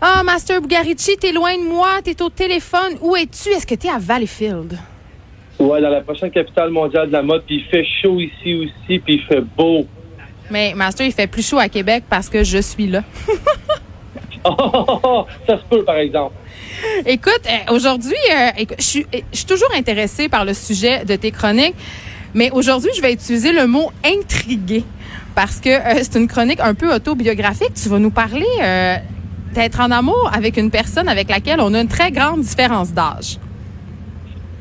Ah, 0.00 0.22
Master 0.24 0.60
Bugarici, 0.60 1.16
t'es 1.16 1.32
loin 1.32 1.56
de 1.56 1.62
moi, 1.62 2.00
t'es 2.04 2.20
au 2.20 2.28
téléphone. 2.28 2.96
Où 3.00 3.16
es-tu? 3.16 3.48
Est-ce 3.50 3.66
que 3.66 3.74
t'es 3.74 3.88
à 3.88 3.98
Valleyfield? 3.98 4.78
Ouais, 5.58 5.80
dans 5.80 5.88
la 5.88 6.02
prochaine 6.02 6.30
capitale 6.30 6.70
mondiale 6.70 7.08
de 7.08 7.12
la 7.12 7.22
mode, 7.22 7.44
puis 7.46 7.56
il 7.56 7.64
fait 7.70 7.84
chaud 8.02 8.20
ici 8.20 8.54
aussi, 8.54 8.98
puis 8.98 9.14
il 9.14 9.22
fait 9.22 9.40
beau. 9.40 9.86
Mais 10.50 10.74
Master, 10.74 11.06
il 11.06 11.12
fait 11.12 11.26
plus 11.26 11.48
chaud 11.48 11.58
à 11.58 11.68
Québec 11.68 12.04
parce 12.10 12.28
que 12.28 12.44
je 12.44 12.58
suis 12.58 12.86
là. 12.86 13.02
Oh, 14.48 15.26
ça 15.44 15.58
se 15.58 15.64
peut, 15.64 15.82
par 15.82 15.96
exemple. 15.96 16.34
Écoute, 17.04 17.40
euh, 17.46 17.74
aujourd'hui, 17.74 18.14
euh, 18.32 18.64
je 18.78 18.84
suis 18.84 19.06
je 19.12 19.38
suis 19.38 19.44
toujours 19.46 19.70
intéressée 19.76 20.28
par 20.28 20.44
le 20.44 20.54
sujet 20.54 21.04
de 21.04 21.16
tes 21.16 21.32
chroniques, 21.32 21.74
mais 22.32 22.52
aujourd'hui, 22.52 22.92
je 22.96 23.02
vais 23.02 23.12
utiliser 23.12 23.50
le 23.50 23.66
mot 23.66 23.90
intrigué 24.04 24.84
parce 25.34 25.60
que 25.60 25.68
euh, 25.68 26.00
c'est 26.02 26.16
une 26.16 26.28
chronique 26.28 26.60
un 26.60 26.74
peu 26.74 26.94
autobiographique. 26.94 27.74
Tu 27.74 27.88
vas 27.88 27.98
nous 27.98 28.10
parler 28.10 28.46
euh, 28.62 28.96
d'être 29.52 29.80
en 29.80 29.90
amour 29.90 30.30
avec 30.32 30.56
une 30.56 30.70
personne 30.70 31.08
avec 31.08 31.28
laquelle 31.28 31.60
on 31.60 31.72
a 31.74 31.80
une 31.80 31.88
très 31.88 32.10
grande 32.10 32.40
différence 32.40 32.92
d'âge. 32.92 33.38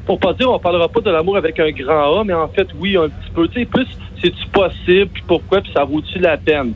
Pour 0.06 0.20
pas 0.20 0.34
dire, 0.34 0.52
on 0.52 0.60
parlera 0.60 0.88
pas 0.88 1.02
de 1.02 1.10
l'amour 1.10 1.38
avec 1.38 1.60
un 1.60 1.72
grand 1.72 2.22
A, 2.22 2.24
mais 2.24 2.34
en 2.34 2.48
fait, 2.48 2.68
oui, 2.80 2.96
un 2.96 3.10
petit 3.10 3.32
peu. 3.34 3.48
Tu 3.48 3.62
sais, 3.62 3.66
plus, 3.66 3.88
c'est-tu 4.22 4.48
possible, 4.50 5.10
puis 5.12 5.24
pourquoi, 5.28 5.62
puis 5.62 5.72
ça 5.74 5.84
vaut-tu 5.84 6.20
la 6.20 6.38
peine? 6.38 6.74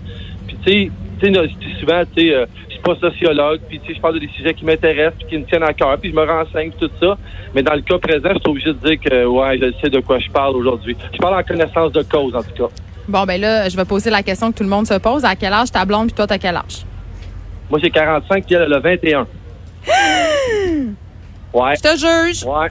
Puis, 0.48 0.58
tu 0.66 0.72
sais, 0.72 1.50
souvent, 1.80 2.02
tu 2.16 2.22
sais, 2.22 2.34
euh, 2.34 2.46
je 2.68 2.74
suis 2.74 2.82
pas 2.82 2.96
sociologue, 2.96 3.60
puis, 3.70 3.80
tu 3.80 3.88
sais, 3.88 3.96
je 3.96 4.02
parle 4.02 4.16
de 4.16 4.20
des 4.20 4.30
sujets 4.30 4.54
qui 4.56 4.66
m'intéressent, 4.66 5.18
puis 5.20 5.28
qui 5.28 5.38
me 5.38 5.46
tiennent 5.46 5.64
à 5.64 5.74
cœur, 5.74 5.98
puis 6.00 6.10
je 6.10 6.16
me 6.16 6.26
renseigne, 6.26 6.72
tout 6.80 6.90
ça. 7.00 7.18
Mais 7.54 7.62
dans 7.62 7.76
le 7.76 7.82
cas 7.82 8.00
présent, 8.00 8.30
je 8.34 8.40
suis 8.40 8.50
obligé 8.50 8.74
de 8.74 8.88
dire 8.88 9.00
que, 9.00 9.26
ouais, 9.26 9.60
je 9.60 9.72
sais 9.80 9.90
de 9.90 10.00
quoi 10.00 10.18
je 10.18 10.30
parle 10.32 10.56
aujourd'hui. 10.56 10.98
Je 11.14 11.18
parle 11.20 11.40
en 11.40 11.44
connaissance 11.44 11.92
de 11.92 12.02
cause, 12.02 12.36
en 12.36 12.42
tout 12.42 12.68
cas. 12.68 12.74
Bon, 13.08 13.26
ben 13.26 13.40
là, 13.40 13.70
je 13.70 13.78
vais 13.78 13.86
poser 13.86 14.10
la 14.10 14.24
question 14.24 14.52
que 14.52 14.58
tout 14.58 14.64
le 14.64 14.70
monde 14.70 14.88
se 14.88 14.96
pose. 14.96 15.24
À 15.26 15.36
quel 15.36 15.54
âge 15.54 15.72
ta 15.72 15.86
blonde, 15.86 16.08
puis 16.08 16.16
toi, 16.16 16.28
t'as 16.28 16.38
quel 16.38 16.56
âge? 16.56 16.86
Moi, 17.70 17.80
j'ai 17.82 17.90
45, 17.90 18.46
puis 18.46 18.56
elle 18.56 18.64
a 18.64 18.68
le 18.68 18.80
21. 18.80 19.28
Ouais. 21.52 21.74
Je 21.78 21.82
te 21.82 21.98
juge. 21.98 22.44
Ouais. 22.44 22.68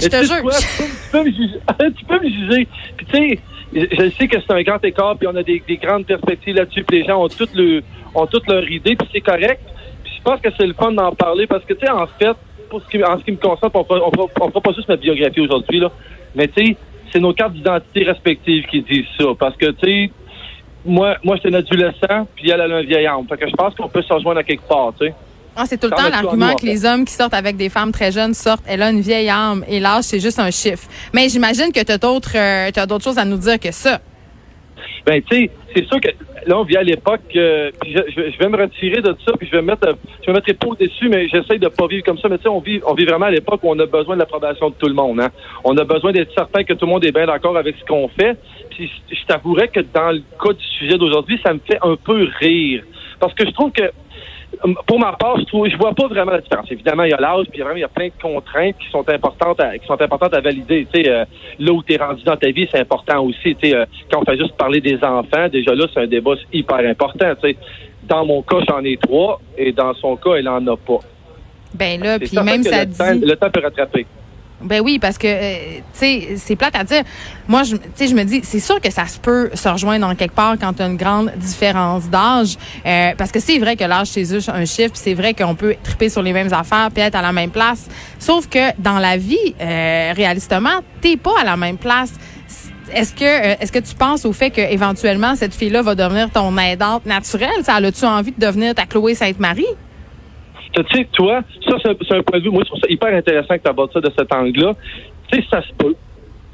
Je 0.00 0.08
te 0.08 0.40
quoi? 0.40 0.52
Tu 0.52 1.10
peux 1.12 1.24
me 1.24 1.30
juger. 1.30 1.60
tu 1.96 2.04
peux 2.04 2.20
me 2.20 2.28
juger. 2.28 2.68
Puis 2.96 3.06
tu 3.06 3.16
sais, 3.16 3.38
je 3.72 4.10
sais 4.10 4.28
que 4.28 4.36
c'est 4.40 4.52
un 4.52 4.62
grand 4.62 4.82
écart, 4.84 5.16
puis 5.16 5.28
on 5.28 5.36
a 5.36 5.42
des, 5.42 5.62
des 5.66 5.76
grandes 5.76 6.06
perspectives 6.06 6.56
là-dessus, 6.56 6.84
puis 6.84 7.00
les 7.00 7.06
gens 7.06 7.22
ont 7.22 7.28
toutes 7.28 7.54
le, 7.54 7.82
ont 8.14 8.26
toutes 8.26 8.48
leur 8.48 8.68
idée, 8.68 8.96
puis 8.96 9.08
c'est 9.12 9.20
correct. 9.20 9.60
Puis 10.04 10.12
je 10.16 10.22
pense 10.22 10.40
que 10.40 10.48
c'est 10.56 10.66
le 10.66 10.74
fun 10.74 10.92
d'en 10.92 11.12
parler 11.12 11.46
parce 11.46 11.64
que 11.64 11.74
tu 11.74 11.86
sais, 11.86 11.90
en 11.90 12.06
fait, 12.06 12.36
pour 12.70 12.82
ce 12.82 12.88
qui, 12.88 13.02
en 13.02 13.18
ce 13.18 13.24
qui 13.24 13.32
me 13.32 13.36
concerne, 13.36 13.70
on 13.74 13.84
fera, 13.84 14.00
on 14.06 14.10
fera, 14.10 14.26
on 14.40 14.48
fera 14.48 14.60
pas 14.60 14.72
juste 14.72 14.88
ma 14.88 14.96
biographie 14.96 15.40
aujourd'hui 15.40 15.80
là, 15.80 15.90
mais 16.34 16.48
tu 16.48 16.66
sais, 16.66 16.76
c'est 17.12 17.20
nos 17.20 17.32
cartes 17.32 17.54
d'identité 17.54 18.04
respectives 18.04 18.66
qui 18.66 18.82
disent 18.82 19.06
ça, 19.18 19.26
parce 19.38 19.56
que 19.56 19.66
tu 19.70 19.86
sais. 19.86 20.10
Moi, 20.88 21.16
moi, 21.22 21.36
j'étais 21.36 21.54
un 21.54 21.58
adolescent, 21.58 22.26
puis 22.34 22.50
elle, 22.50 22.60
elle 22.60 22.72
a 22.72 22.76
un 22.76 22.82
vieil 22.82 23.06
âme. 23.06 23.26
Fait 23.28 23.36
que 23.36 23.48
je 23.48 23.54
pense 23.54 23.74
qu'on 23.74 23.88
peut 23.88 24.02
se 24.02 24.12
rejoindre 24.12 24.40
à 24.40 24.44
quelque 24.44 24.66
part, 24.66 24.92
tu 24.98 25.06
sais. 25.06 25.14
Ah, 25.60 25.64
c'est 25.66 25.76
tout 25.76 25.88
le 25.88 25.96
temps 25.96 26.08
l'argument 26.08 26.54
que 26.54 26.64
les 26.64 26.84
hommes 26.84 27.04
qui 27.04 27.12
sortent 27.12 27.34
avec 27.34 27.56
des 27.56 27.68
femmes 27.68 27.90
très 27.90 28.12
jeunes 28.12 28.32
sortent. 28.32 28.62
Elle 28.64 28.80
a 28.80 28.90
une 28.90 29.00
vieille 29.00 29.28
âme 29.28 29.64
et 29.68 29.80
l'âge, 29.80 30.04
c'est 30.04 30.20
juste 30.20 30.38
un 30.38 30.52
chiffre. 30.52 30.86
Mais 31.12 31.28
j'imagine 31.28 31.72
que 31.72 31.82
tu 31.82 31.90
as 31.90 31.98
d'autres 31.98 32.36
euh, 32.36 32.70
t'as 32.72 32.86
d'autres 32.86 33.02
choses 33.02 33.18
à 33.18 33.24
nous 33.24 33.38
dire 33.38 33.58
que 33.58 33.72
ça. 33.72 33.98
Ben, 35.06 35.22
tu 35.22 35.36
sais, 35.36 35.50
c'est 35.74 35.86
sûr 35.86 36.00
que 36.00 36.08
là, 36.46 36.58
on 36.58 36.64
vit 36.64 36.76
à 36.76 36.82
l'époque, 36.82 37.20
euh, 37.36 37.70
je, 37.86 37.98
je- 38.16 38.38
vais 38.38 38.48
me 38.48 38.56
retirer 38.56 39.00
de 39.00 39.14
ça, 39.26 39.32
puis 39.38 39.46
je 39.46 39.52
vais 39.56 39.62
me 39.62 39.68
mettre, 39.68 39.88
euh, 39.88 39.92
je 40.22 40.26
vais 40.26 40.32
mettre 40.32 40.76
dessus, 40.76 41.08
mais 41.08 41.28
j'essaye 41.28 41.58
de 41.58 41.68
pas 41.68 41.86
vivre 41.86 42.04
comme 42.04 42.18
ça. 42.18 42.28
Mais 42.28 42.36
tu 42.38 42.44
sais, 42.44 42.48
on 42.48 42.60
vit, 42.60 42.80
on 42.86 42.94
vit 42.94 43.04
vraiment 43.04 43.26
à 43.26 43.30
l'époque 43.30 43.60
où 43.62 43.70
on 43.70 43.78
a 43.78 43.86
besoin 43.86 44.14
de 44.14 44.20
l'approbation 44.20 44.70
de 44.70 44.74
tout 44.74 44.86
le 44.88 44.94
monde. 44.94 45.20
Hein. 45.20 45.30
On 45.64 45.76
a 45.76 45.84
besoin 45.84 46.12
d'être 46.12 46.32
certain 46.34 46.64
que 46.64 46.72
tout 46.74 46.86
le 46.86 46.92
monde 46.92 47.04
est 47.04 47.12
bien 47.12 47.26
d'accord 47.26 47.56
avec 47.56 47.76
ce 47.76 47.84
qu'on 47.84 48.08
fait. 48.08 48.36
Puis 48.70 48.90
je 49.10 49.24
t'avouerais 49.26 49.68
que 49.68 49.80
dans 49.80 50.10
le 50.12 50.22
cas 50.42 50.52
du 50.52 50.64
sujet 50.78 50.98
d'aujourd'hui, 50.98 51.40
ça 51.44 51.52
me 51.52 51.58
fait 51.60 51.78
un 51.82 51.96
peu 51.96 52.28
rire. 52.40 52.82
Parce 53.20 53.34
que 53.34 53.44
je 53.44 53.50
trouve 53.50 53.72
que 53.72 53.82
pour 54.86 54.98
ma 54.98 55.12
part, 55.12 55.38
je 55.38 55.44
trouve, 55.44 55.68
je 55.68 55.76
vois 55.76 55.94
pas 55.94 56.08
vraiment 56.08 56.32
la 56.32 56.40
différence. 56.40 56.70
Évidemment, 56.70 57.04
il 57.04 57.10
y 57.10 57.14
a 57.14 57.20
l'âge, 57.20 57.46
puis 57.50 57.60
vraiment, 57.60 57.76
il 57.76 57.80
y 57.80 57.84
a 57.84 57.88
plein 57.88 58.08
de 58.08 58.20
contraintes 58.20 58.76
qui 58.78 58.90
sont 58.90 59.08
importantes 59.08 59.60
à, 59.60 59.78
qui 59.78 59.86
sont 59.86 60.00
importantes 60.00 60.34
à 60.34 60.40
valider. 60.40 60.86
Tu 60.92 61.02
sais, 61.02 61.10
euh, 61.10 61.24
là 61.58 61.72
où 61.72 61.82
tu 61.82 61.94
es 61.94 61.96
rendu 61.96 62.22
dans 62.24 62.36
ta 62.36 62.50
vie, 62.50 62.66
c'est 62.70 62.80
important 62.80 63.22
aussi. 63.24 63.54
Tu 63.56 63.68
sais, 63.68 63.76
euh, 63.76 63.84
quand 64.10 64.20
on 64.20 64.24
fait 64.24 64.38
juste 64.38 64.56
parler 64.56 64.80
des 64.80 64.96
enfants, 65.04 65.48
déjà 65.52 65.74
là, 65.74 65.86
c'est 65.92 66.00
un 66.00 66.06
débat 66.06 66.34
hyper 66.52 66.78
important. 66.78 67.26
Tu 67.42 67.50
sais, 67.50 67.56
dans 68.04 68.24
mon 68.24 68.42
cas, 68.42 68.58
j'en 68.68 68.82
ai 68.84 68.96
trois, 68.96 69.40
et 69.56 69.72
dans 69.72 69.94
son 69.94 70.16
cas, 70.16 70.34
elle 70.38 70.48
en 70.48 70.66
a 70.66 70.76
pas. 70.76 71.00
Ben 71.74 72.00
là, 72.02 72.18
puis 72.18 72.30
même 72.42 72.62
ça 72.62 72.80
le, 72.80 72.86
dit. 72.86 72.98
temps, 72.98 73.14
le 73.14 73.36
temps 73.36 73.50
peut 73.50 73.60
rattraper. 73.60 74.06
Ben 74.60 74.80
oui, 74.80 74.98
parce 74.98 75.18
que 75.18 75.28
euh, 75.28 75.78
tu 75.92 75.98
sais, 75.98 76.28
c'est 76.36 76.56
plate 76.56 76.74
à 76.74 76.82
dire. 76.82 77.04
Moi, 77.46 77.62
tu 77.62 77.76
sais, 77.94 78.08
je 78.08 78.14
me 78.14 78.24
dis, 78.24 78.40
c'est 78.42 78.58
sûr 78.58 78.80
que 78.80 78.90
ça 78.90 79.06
se 79.06 79.18
peut 79.18 79.50
se 79.54 79.68
rejoindre 79.68 80.06
en 80.06 80.14
quelque 80.16 80.34
part 80.34 80.56
quand 80.60 80.72
tu 80.72 80.82
as 80.82 80.86
une 80.86 80.96
grande 80.96 81.32
différence 81.36 82.08
d'âge, 82.08 82.56
euh, 82.84 83.12
parce 83.16 83.30
que 83.30 83.38
c'est 83.38 83.58
vrai 83.58 83.76
que 83.76 83.84
l'âge 83.84 84.08
c'est 84.08 84.24
juste 84.24 84.48
un 84.48 84.64
chiffre, 84.64 84.94
c'est 84.94 85.14
vrai 85.14 85.32
qu'on 85.32 85.54
peut 85.54 85.76
triper 85.82 86.08
sur 86.08 86.22
les 86.22 86.32
mêmes 86.32 86.52
affaires, 86.52 86.90
puis 86.92 87.02
être 87.02 87.14
à 87.14 87.22
la 87.22 87.32
même 87.32 87.50
place. 87.50 87.86
Sauf 88.18 88.48
que 88.48 88.72
dans 88.80 88.98
la 88.98 89.16
vie, 89.16 89.54
euh, 89.60 90.12
réalistement, 90.16 90.80
t'es 91.00 91.16
pas 91.16 91.40
à 91.40 91.44
la 91.44 91.56
même 91.56 91.78
place. 91.78 92.12
Est-ce 92.92 93.14
que 93.14 93.24
euh, 93.24 93.54
est-ce 93.60 93.70
que 93.70 93.78
tu 93.78 93.94
penses 93.94 94.24
au 94.24 94.32
fait 94.32 94.50
que 94.50 94.60
éventuellement 94.60 95.36
cette 95.36 95.54
fille-là 95.54 95.82
va 95.82 95.94
devenir 95.94 96.30
ton 96.30 96.56
aidante 96.58 97.06
naturelle? 97.06 97.62
Ça, 97.62 97.76
as-tu 97.76 98.04
envie 98.04 98.32
de 98.32 98.40
devenir 98.40 98.74
ta 98.74 98.86
Chloé 98.86 99.14
Sainte-Marie? 99.14 99.66
Tu 100.84 100.96
sais, 100.98 101.08
toi, 101.12 101.40
ça, 101.68 101.76
c'est 101.82 102.14
un- 102.16 102.22
point 102.22 102.38
de 102.38 102.44
vue, 102.44 102.50
moi, 102.50 102.62
je 102.64 102.68
trouve 102.70 102.80
ça 102.80 102.88
hyper 102.90 103.14
intéressant 103.14 103.56
que 103.56 103.62
tu 103.62 103.68
abordes 103.68 103.92
ça 103.92 104.00
de 104.00 104.10
cet 104.18 104.32
angle-là. 104.32 104.72
Tu 105.30 105.38
sais, 105.40 105.46
ça 105.50 105.62
se 105.62 105.72
peut. 105.76 105.94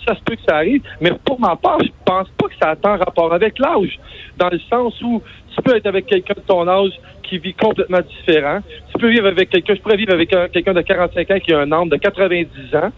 Ça 0.07 0.15
se 0.15 0.21
peut 0.23 0.35
que 0.37 0.43
ça 0.47 0.57
arrive, 0.57 0.83
mais 1.01 1.13
pour 1.25 1.41
ma 1.41 1.57
part, 1.57 1.79
je 1.83 1.89
pense 2.05 2.29
pas 2.37 2.49
que 2.49 2.55
ça 2.61 2.71
a 2.71 2.77
tant 2.77 2.99
rapport 2.99 3.33
avec 3.33 3.59
l'âge. 3.59 3.99
Dans 4.37 4.51
le 4.51 4.61
sens 4.69 5.01
où 5.03 5.23
tu 5.57 5.63
peux 5.63 5.75
être 5.77 5.87
avec 5.87 6.05
quelqu'un 6.07 6.35
de 6.37 6.41
ton 6.47 6.69
âge 6.69 6.93
qui 7.23 7.39
vit 7.39 7.55
complètement 7.55 8.01
différent. 8.19 8.59
Tu 8.93 8.99
peux 9.01 9.09
vivre 9.09 9.27
avec 9.29 9.49
quelqu'un, 9.49 9.75
je 9.75 9.81
pourrais 9.81 9.97
vivre 9.97 10.13
avec 10.13 10.31
un- 10.35 10.49
quelqu'un 10.49 10.75
de 10.75 10.83
45 10.83 11.31
ans 11.31 11.39
qui 11.41 11.55
a 11.55 11.61
un 11.61 11.73
âme 11.73 11.89
de 11.89 11.97
90 11.97 12.75
ans. 12.75 12.91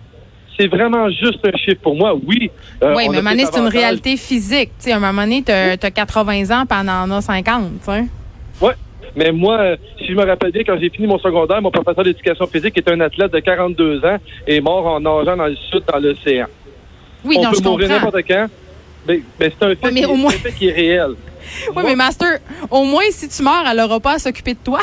C'est 0.58 0.66
vraiment 0.66 1.08
juste 1.10 1.46
un 1.46 1.56
chiffre 1.56 1.80
pour 1.80 1.94
moi, 1.94 2.14
oui. 2.26 2.50
euh, 2.82 2.94
Oui, 2.96 3.08
mais 3.10 3.18
à 3.18 3.20
un 3.20 3.22
moment 3.22 3.30
donné, 3.30 3.44
c'est 3.44 3.60
une 3.60 3.68
réalité 3.68 4.16
physique. 4.16 4.70
Tu 4.78 4.84
sais, 4.86 4.92
à 4.92 4.96
un 4.96 5.00
moment 5.00 5.22
donné, 5.22 5.42
t'as 5.44 5.72
as 5.80 5.90
80 5.90 6.50
ans, 6.50 6.64
on 6.68 6.88
en 6.88 7.10
a 7.12 7.20
50, 7.20 7.78
tu 7.78 7.84
sais. 7.84 7.90
Ouais. 7.92 8.04
Mais 9.16 9.32
moi, 9.32 9.58
euh, 9.58 9.76
si 9.98 10.06
je 10.08 10.12
me 10.14 10.24
rappelle 10.24 10.52
bien, 10.52 10.62
quand 10.64 10.78
j'ai 10.78 10.90
fini 10.90 11.06
mon 11.06 11.18
secondaire, 11.18 11.60
mon 11.62 11.70
professeur 11.70 12.04
d'éducation 12.04 12.46
physique 12.46 12.76
était 12.76 12.92
un 12.92 13.00
athlète 13.00 13.32
de 13.32 13.38
42 13.40 14.04
ans 14.04 14.18
et 14.46 14.56
est 14.56 14.60
mort 14.60 14.86
en 14.86 15.00
nageant 15.00 15.36
dans 15.36 15.46
le 15.46 15.56
sud, 15.56 15.82
dans 15.90 15.98
l'océan. 15.98 16.46
Oui, 17.24 17.36
On 17.38 17.42
non, 17.44 17.50
peut 17.50 17.56
je 17.58 17.62
mourir 17.62 17.88
n'importe 17.88 18.22
quand. 18.28 18.46
Mais, 19.08 19.20
mais 19.40 19.52
c'est 19.58 19.64
un, 19.66 19.74
fait 19.74 19.90
mais 19.90 20.00
qui- 20.00 20.06
au 20.06 20.14
moins- 20.16 20.30
c'est 20.32 20.36
un 20.36 20.40
fait 20.40 20.52
qui 20.52 20.68
est 20.68 20.72
réel. 20.72 21.10
Oui, 21.68 21.72
Moi- 21.74 21.82
mais 21.84 21.94
Master, 21.96 22.38
au 22.70 22.82
moins, 22.84 23.04
si 23.10 23.28
tu 23.28 23.40
meurs, 23.42 23.64
elle 23.70 23.76
n'aura 23.78 24.00
pas 24.00 24.14
à 24.14 24.18
s'occuper 24.18 24.54
de 24.54 24.58
toi. 24.64 24.80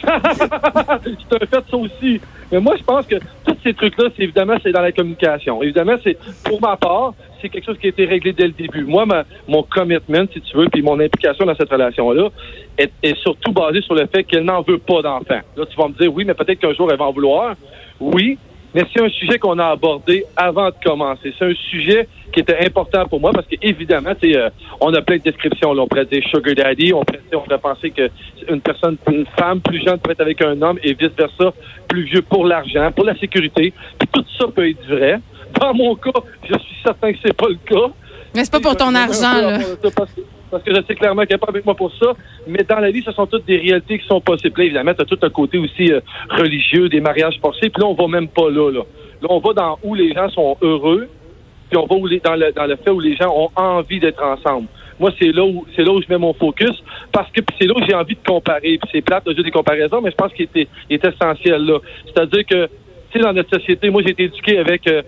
C'est 0.00 1.42
un 1.42 1.46
fait 1.46 1.64
ça 1.70 1.76
aussi. 1.76 2.20
Mais 2.50 2.60
moi, 2.60 2.74
je 2.76 2.82
pense 2.82 3.06
que 3.06 3.16
tous 3.44 3.56
ces 3.62 3.74
trucs-là, 3.74 4.08
c'est 4.16 4.22
évidemment, 4.22 4.54
c'est 4.62 4.72
dans 4.72 4.80
la 4.80 4.92
communication. 4.92 5.62
Évidemment, 5.62 5.96
c'est 6.02 6.18
pour 6.44 6.60
ma 6.60 6.76
part, 6.76 7.14
c'est 7.40 7.48
quelque 7.48 7.66
chose 7.66 7.78
qui 7.78 7.86
a 7.86 7.90
été 7.90 8.04
réglé 8.04 8.32
dès 8.32 8.46
le 8.46 8.52
début. 8.52 8.84
Moi, 8.84 9.06
mon 9.46 9.62
commitment, 9.62 10.24
si 10.32 10.40
tu 10.40 10.56
veux, 10.56 10.68
puis 10.68 10.82
mon 10.82 10.98
implication 10.98 11.44
dans 11.44 11.54
cette 11.54 11.70
relation-là, 11.70 12.28
est, 12.78 12.92
est 13.02 13.16
surtout 13.18 13.52
basée 13.52 13.82
sur 13.82 13.94
le 13.94 14.06
fait 14.06 14.24
qu'elle 14.24 14.44
n'en 14.44 14.62
veut 14.62 14.78
pas 14.78 15.02
d'enfant. 15.02 15.40
Là, 15.56 15.66
tu 15.66 15.76
vas 15.76 15.88
me 15.88 15.94
dire, 15.94 16.12
oui, 16.12 16.24
mais 16.24 16.34
peut-être 16.34 16.58
qu'un 16.58 16.74
jour, 16.74 16.90
elle 16.90 16.98
va 16.98 17.06
en 17.06 17.12
vouloir. 17.12 17.54
Oui, 18.00 18.38
mais 18.74 18.84
c'est 18.92 19.02
un 19.02 19.08
sujet 19.08 19.38
qu'on 19.38 19.58
a 19.58 19.66
abordé 19.66 20.24
avant 20.36 20.68
de 20.68 20.74
commencer. 20.84 21.34
C'est 21.38 21.44
un 21.44 21.54
sujet 21.54 22.08
qui 22.32 22.40
était 22.40 22.64
important 22.64 23.06
pour 23.06 23.20
moi 23.20 23.32
parce 23.32 23.46
qu'évidemment, 23.46 24.12
euh, 24.22 24.50
on 24.80 24.94
a 24.94 25.02
plein 25.02 25.16
de 25.16 25.22
descriptions. 25.22 25.74
Là. 25.74 25.82
On 25.82 25.88
pourrait 25.88 26.06
dire 26.06 26.22
sugar 26.28 26.54
daddy, 26.54 26.92
on 26.92 27.04
pourrait, 27.04 27.20
on 27.34 27.40
pourrait 27.40 27.58
penser 27.58 27.90
que 27.90 28.08
une 28.48 28.60
personne, 28.60 28.96
une 29.10 29.26
femme 29.38 29.60
plus 29.60 29.82
jeune 29.84 29.98
peut 29.98 30.12
être 30.12 30.20
avec 30.20 30.40
un 30.42 30.60
homme 30.62 30.78
et 30.82 30.94
vice 30.94 31.10
versa, 31.16 31.52
plus 31.88 32.04
vieux 32.04 32.22
pour 32.22 32.46
l'argent, 32.46 32.90
pour 32.92 33.04
la 33.04 33.16
sécurité. 33.16 33.72
Puis 33.98 34.08
tout 34.12 34.24
ça 34.38 34.46
peut 34.54 34.68
être 34.68 34.86
vrai. 34.86 35.20
Dans 35.60 35.74
mon 35.74 35.96
cas, 35.96 36.20
je 36.48 36.56
suis 36.58 36.76
certain 36.84 37.12
que 37.12 37.18
c'est 37.24 37.36
pas 37.36 37.48
le 37.48 37.58
cas. 37.66 37.92
Mais 38.34 38.44
c'est 38.44 38.52
pas 38.52 38.60
pour 38.60 38.76
ton 38.76 38.94
argent, 38.94 39.40
là. 39.40 39.58
Parce 39.96 40.12
que, 40.12 40.20
parce 40.50 40.62
que 40.62 40.74
je 40.74 40.80
sais 40.86 40.94
clairement 40.94 41.22
qu'elle 41.22 41.36
n'est 41.36 41.38
pas 41.38 41.48
avec 41.48 41.64
moi 41.64 41.74
pour 41.74 41.92
ça. 41.94 42.12
Mais 42.46 42.62
dans 42.68 42.78
la 42.80 42.90
vie, 42.90 43.02
ce 43.02 43.12
sont 43.12 43.26
toutes 43.26 43.44
des 43.46 43.56
réalités 43.58 43.98
qui 43.98 44.06
sont 44.06 44.20
possibles. 44.20 44.58
Là, 44.58 44.64
évidemment, 44.64 44.94
tu 44.94 45.02
as 45.02 45.04
tout 45.04 45.18
un 45.22 45.30
côté 45.30 45.58
aussi 45.58 45.92
euh, 45.92 46.00
religieux, 46.30 46.88
des 46.88 47.00
mariages 47.00 47.38
forcés. 47.40 47.70
Puis 47.70 47.80
là, 47.80 47.86
on 47.86 47.94
va 47.94 48.08
même 48.08 48.28
pas 48.28 48.50
là, 48.50 48.70
là. 48.70 48.82
Là, 49.22 49.28
on 49.30 49.38
va 49.38 49.52
dans 49.52 49.78
où 49.82 49.94
les 49.94 50.12
gens 50.12 50.28
sont 50.30 50.56
heureux. 50.62 51.08
Puis 51.70 51.78
on 51.78 51.86
va 51.86 51.94
où 51.96 52.06
les- 52.06 52.20
dans, 52.20 52.34
le, 52.34 52.52
dans 52.52 52.66
le 52.66 52.76
fait 52.76 52.90
où 52.90 52.98
les 53.00 53.14
gens 53.16 53.32
ont 53.34 53.50
envie 53.54 54.00
d'être 54.00 54.22
ensemble. 54.22 54.66
Moi, 54.98 55.10
c'est 55.18 55.32
là 55.32 55.44
où 55.44 55.64
c'est 55.74 55.82
là 55.82 55.92
où 55.92 56.02
je 56.02 56.06
mets 56.10 56.18
mon 56.18 56.34
focus 56.34 56.82
parce 57.12 57.30
que 57.30 57.40
c'est 57.58 57.66
là 57.66 57.72
où 57.76 57.82
j'ai 57.88 57.94
envie 57.94 58.14
de 58.16 58.26
comparer. 58.26 58.76
Puis 58.78 58.90
c'est 58.92 59.00
plate 59.02 59.24
de 59.26 59.32
des 59.40 59.50
comparaisons, 59.50 60.00
mais 60.02 60.10
je 60.10 60.16
pense 60.16 60.32
qu'il 60.34 60.44
était, 60.44 60.68
est 60.90 61.02
essentiel 61.04 61.64
là. 61.64 61.78
C'est-à-dire 62.06 62.44
que, 62.44 62.66
tu 62.66 63.18
sais, 63.18 63.20
dans 63.20 63.32
notre 63.32 63.56
société, 63.58 63.88
moi, 63.88 64.02
j'ai 64.04 64.10
été 64.10 64.24
éduqué 64.24 64.58
avec, 64.58 64.86
euh, 64.88 65.00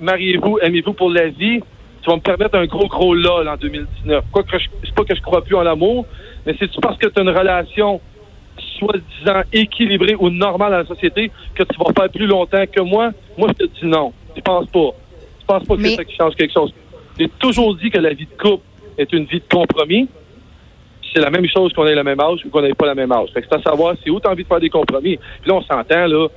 mariez-vous, 0.00 0.58
aimez-vous 0.60 0.92
pour 0.92 1.10
la 1.10 1.28
vie. 1.28 1.60
Tu 2.08 2.12
vas 2.12 2.16
me 2.16 2.22
permettre 2.22 2.56
un 2.56 2.64
gros, 2.64 2.88
gros 2.88 3.14
lol 3.14 3.46
en 3.46 3.56
2019. 3.56 4.24
Quoi 4.32 4.42
que 4.42 4.58
je, 4.58 4.64
c'est 4.82 4.94
pas 4.94 5.04
que 5.04 5.14
je 5.14 5.20
crois 5.20 5.44
plus 5.44 5.54
en 5.56 5.62
l'amour, 5.62 6.06
mais 6.46 6.56
c'est-tu 6.58 6.80
parce 6.80 6.96
que 6.96 7.06
tu 7.06 7.18
as 7.18 7.22
une 7.22 7.28
relation 7.28 8.00
soi-disant 8.78 9.42
équilibrée 9.52 10.14
ou 10.18 10.30
normale 10.30 10.70
dans 10.70 10.78
la 10.78 10.86
société 10.86 11.30
que 11.54 11.64
tu 11.64 11.78
vas 11.78 11.92
faire 11.94 12.10
plus 12.10 12.26
longtemps 12.26 12.64
que 12.72 12.80
moi? 12.80 13.10
Moi, 13.36 13.48
je 13.50 13.66
te 13.66 13.70
dis 13.78 13.84
non. 13.84 14.14
Je 14.34 14.40
pense 14.40 14.66
pas. 14.70 14.90
Je 15.40 15.44
pense 15.44 15.64
pas 15.66 15.76
que 15.76 15.80
Mais- 15.82 15.88
c'est 15.90 15.96
ça 15.96 16.04
qui 16.04 16.16
change 16.16 16.34
quelque 16.34 16.54
chose. 16.54 16.72
J'ai 17.18 17.28
toujours 17.28 17.74
dit 17.76 17.90
que 17.90 17.98
la 17.98 18.14
vie 18.14 18.24
de 18.24 18.42
couple 18.42 18.64
est 18.96 19.12
une 19.12 19.24
vie 19.24 19.40
de 19.40 19.54
compromis. 19.54 20.08
c'est 21.12 21.20
la 21.20 21.30
même 21.30 21.46
chose 21.46 21.74
qu'on 21.74 21.86
ait 21.86 21.94
le 21.94 22.04
même 22.04 22.20
âge 22.20 22.40
ou 22.46 22.48
qu'on 22.48 22.62
n'ait 22.62 22.72
pas 22.72 22.86
la 22.86 22.94
même 22.94 23.12
âge. 23.12 23.28
Fait 23.34 23.42
que 23.42 23.48
c'est 23.50 23.56
à 23.56 23.62
savoir 23.62 23.96
si 24.02 24.08
où 24.10 24.18
tu 24.18 24.26
as 24.26 24.30
envie 24.30 24.44
de 24.44 24.48
faire 24.48 24.60
des 24.60 24.70
compromis. 24.70 25.18
Puis 25.40 25.50
là, 25.50 25.54
on 25.56 25.62
s'entend, 25.62 26.06
là. 26.06 26.28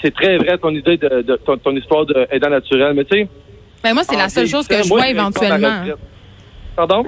C'est 0.00 0.14
très 0.14 0.36
vrai 0.38 0.58
ton 0.58 0.70
idée 0.70 0.96
de, 0.96 1.22
de 1.22 1.36
ton, 1.36 1.74
histoire 1.76 2.06
d'aidant 2.06 2.50
naturel. 2.50 2.94
Mais 2.94 3.04
tu 3.04 3.18
sais. 3.18 3.28
Ben 3.82 3.94
moi, 3.94 4.02
c'est 4.04 4.16
la 4.16 4.28
seule 4.28 4.48
chose 4.48 4.66
que 4.66 4.82
je 4.82 4.88
vois 4.88 5.08
éventuellement. 5.08 5.84
Pardon? 6.76 7.04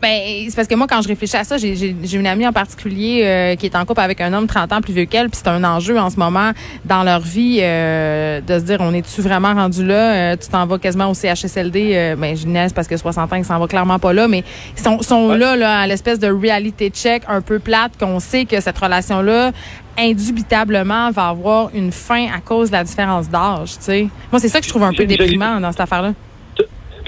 Ben, 0.00 0.44
c'est 0.48 0.56
parce 0.56 0.68
que 0.68 0.74
moi, 0.74 0.86
quand 0.86 1.00
je 1.02 1.08
réfléchis 1.08 1.36
à 1.36 1.44
ça, 1.44 1.56
j'ai 1.56 2.14
une 2.14 2.26
amie 2.26 2.46
en 2.46 2.52
particulier 2.52 3.22
euh, 3.24 3.56
qui 3.56 3.66
est 3.66 3.76
en 3.76 3.84
couple 3.84 4.00
avec 4.00 4.20
un 4.20 4.32
homme 4.32 4.46
30 4.46 4.72
ans 4.72 4.80
plus 4.80 4.92
vieux 4.92 5.04
qu'elle, 5.04 5.30
puis 5.30 5.40
c'est 5.42 5.50
un 5.50 5.62
enjeu 5.64 5.98
en 5.98 6.10
ce 6.10 6.16
moment 6.16 6.52
dans 6.84 7.02
leur 7.02 7.20
vie 7.20 7.58
euh, 7.62 8.40
de 8.40 8.58
se 8.58 8.64
dire, 8.64 8.78
on 8.80 8.92
est-tu 8.92 9.20
vraiment 9.20 9.54
rendu 9.54 9.86
là? 9.86 10.32
Euh, 10.32 10.36
tu 10.36 10.48
t'en 10.48 10.66
vas 10.66 10.78
quasiment 10.78 11.10
au 11.10 11.14
CHSLD. 11.14 12.16
ben, 12.18 12.36
je 12.36 12.46
naisse 12.46 12.72
parce 12.72 12.88
que 12.88 12.96
60 12.96 13.32
ans, 13.32 13.36
ils 13.36 13.44
s'en 13.44 13.58
va 13.58 13.66
clairement 13.66 13.98
pas 13.98 14.12
là, 14.12 14.28
mais 14.28 14.44
ils 14.76 14.82
sont, 14.82 15.00
sont 15.02 15.32
là, 15.32 15.56
là, 15.56 15.80
à 15.80 15.86
l'espèce 15.86 16.18
de 16.18 16.28
reality 16.28 16.90
check 16.90 17.22
un 17.28 17.40
peu 17.40 17.58
plate 17.58 17.92
qu'on 17.98 18.20
sait 18.20 18.44
que 18.44 18.60
cette 18.60 18.78
relation-là 18.78 19.52
indubitablement 19.98 21.10
va 21.10 21.28
avoir 21.28 21.70
une 21.74 21.90
fin 21.90 22.26
à 22.26 22.40
cause 22.40 22.68
de 22.68 22.76
la 22.76 22.84
différence 22.84 23.28
d'âge, 23.28 23.72
tu 23.78 23.84
sais. 23.84 24.08
Moi, 24.30 24.40
c'est 24.40 24.48
ça 24.48 24.60
que 24.60 24.64
je 24.64 24.70
trouve 24.70 24.84
un 24.84 24.92
peu 24.92 25.04
déprimant 25.04 25.60
dans 25.60 25.72
cette 25.72 25.80
affaire-là. 25.80 26.12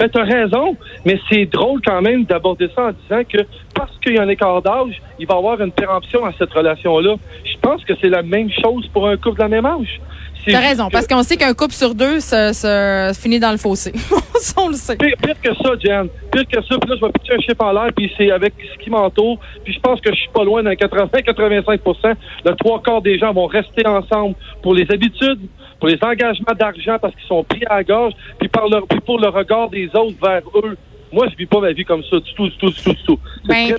Ben, 0.01 0.09
tu 0.09 0.19
as 0.19 0.23
raison, 0.23 0.75
mais 1.05 1.19
c'est 1.29 1.45
drôle 1.45 1.79
quand 1.85 2.01
même 2.01 2.25
d'aborder 2.25 2.67
ça 2.75 2.87
en 2.87 2.91
disant 2.91 3.23
que 3.23 3.37
parce 3.75 3.95
qu'il 3.99 4.15
y 4.15 4.17
a 4.17 4.23
un 4.23 4.29
écart 4.29 4.59
d'âge, 4.63 4.99
il 5.19 5.27
va 5.27 5.35
y 5.35 5.37
avoir 5.37 5.61
une 5.61 5.71
péremption 5.71 6.25
à 6.25 6.31
cette 6.39 6.51
relation-là. 6.51 7.17
Je 7.43 7.59
pense 7.61 7.85
que 7.85 7.93
c'est 8.01 8.09
la 8.09 8.23
même 8.23 8.49
chose 8.49 8.87
pour 8.93 9.07
un 9.07 9.15
couple 9.17 9.37
de 9.37 9.43
la 9.43 9.47
même 9.47 9.65
âge. 9.67 10.01
T'as 10.47 10.59
raison, 10.59 10.89
parce 10.89 11.05
qu'on 11.05 11.21
sait 11.21 11.37
qu'un 11.37 11.53
couple 11.53 11.73
sur 11.73 11.93
deux 11.93 12.19
se, 12.19 13.13
finit 13.21 13.39
dans 13.39 13.51
le 13.51 13.57
fossé. 13.57 13.91
on 14.57 14.69
le 14.69 14.73
sait. 14.73 14.97
Pire, 14.97 15.15
que 15.39 15.53
ça, 15.53 15.73
Jen. 15.79 16.09
Pire 16.31 16.47
que 16.47 16.61
ça. 16.63 16.77
Puis 16.79 16.89
là, 16.89 16.95
je 16.99 17.05
vais 17.05 17.11
pitcher 17.11 17.33
un 17.35 17.41
chiffre 17.41 17.63
en 17.63 17.71
l'air, 17.71 17.91
puis 17.95 18.11
c'est 18.17 18.31
avec 18.31 18.53
ce 18.73 18.83
qui 18.83 18.89
m'entoure. 18.89 19.39
Puis 19.63 19.73
je 19.73 19.79
pense 19.79 20.01
que 20.01 20.09
je 20.09 20.15
suis 20.15 20.31
pas 20.33 20.43
loin 20.43 20.63
d'un 20.63 20.73
80-85% 20.73 22.15
Le 22.45 22.55
trois 22.55 22.81
quarts 22.81 23.03
des 23.03 23.19
gens 23.19 23.33
vont 23.33 23.45
rester 23.45 23.85
ensemble 23.85 24.35
pour 24.63 24.73
les 24.73 24.89
habitudes, 24.91 25.41
pour 25.81 25.89
les 25.89 25.97
engagements 26.03 26.53
d'argent 26.57 26.97
parce 27.01 27.15
qu'ils 27.15 27.27
sont 27.27 27.43
pris 27.43 27.63
à 27.65 27.77
la 27.77 27.83
gorge, 27.83 28.13
puis, 28.39 28.47
par 28.47 28.69
leur, 28.69 28.85
puis 28.87 28.99
pour 28.99 29.19
le 29.19 29.29
regard 29.29 29.67
des 29.69 29.87
autres 29.95 30.15
vers 30.21 30.43
eux. 30.63 30.77
Moi, 31.11 31.25
je 31.31 31.35
vis 31.35 31.47
pas 31.47 31.59
ma 31.59 31.71
vie 31.73 31.83
comme 31.83 32.03
ça 32.03 32.19
du 32.19 32.33
tout, 32.35 32.47
du 32.47 32.57
tout, 32.57 32.69
du 32.69 32.83
tout, 32.83 32.93
du 32.93 33.03
tout. 33.03 33.19
Ben, 33.45 33.75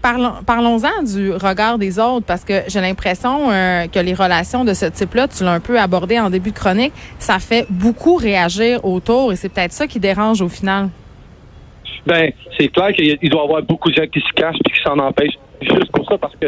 Parlons, 0.00 0.34
parlons-en 0.46 1.02
du 1.02 1.32
regard 1.32 1.78
des 1.78 1.98
autres 1.98 2.24
parce 2.26 2.44
que 2.44 2.62
j'ai 2.68 2.80
l'impression 2.80 3.50
euh, 3.50 3.86
que 3.88 3.98
les 3.98 4.14
relations 4.14 4.64
de 4.64 4.72
ce 4.72 4.86
type-là, 4.86 5.26
tu 5.26 5.42
l'as 5.42 5.54
un 5.54 5.60
peu 5.60 5.80
abordé 5.80 6.20
en 6.20 6.30
début 6.30 6.50
de 6.52 6.56
chronique, 6.56 6.92
ça 7.18 7.40
fait 7.40 7.66
beaucoup 7.68 8.14
réagir 8.14 8.84
autour 8.84 9.32
et 9.32 9.36
c'est 9.36 9.48
peut-être 9.48 9.72
ça 9.72 9.88
qui 9.88 9.98
dérange 9.98 10.42
au 10.42 10.48
final. 10.48 10.90
Ben, 12.06 12.30
c'est 12.56 12.68
clair 12.68 12.92
qu'il 12.92 13.30
doit 13.30 13.40
y 13.40 13.44
avoir 13.44 13.62
beaucoup 13.62 13.90
de 13.90 13.96
gens 13.96 14.06
qui 14.06 14.20
se 14.20 14.32
cachent 14.34 14.58
et 14.64 14.70
qui 14.70 14.80
s'en 14.80 14.96
empêchent. 14.98 15.38
Juste 15.60 15.90
pour 15.90 16.06
ça, 16.08 16.18
parce 16.18 16.36
que, 16.36 16.46